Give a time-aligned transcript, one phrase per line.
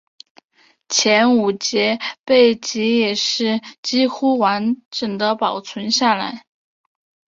[0.89, 6.47] 前五节背椎也是几乎完整地保存下来。